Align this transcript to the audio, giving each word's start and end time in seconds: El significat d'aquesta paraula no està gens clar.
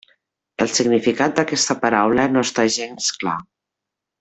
El 0.63 0.69
significat 0.77 1.35
d'aquesta 1.41 1.77
paraula 1.85 2.27
no 2.33 2.45
està 2.49 2.67
gens 2.79 3.13
clar. 3.21 3.37